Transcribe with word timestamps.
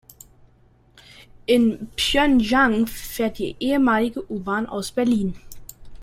In 1.45 1.91
Pjöngjang 1.95 2.87
fährt 2.87 3.37
die 3.37 3.55
ehemalige 3.59 4.27
U-Bahn 4.31 4.65
aus 4.65 4.91
Berlin. 4.91 5.35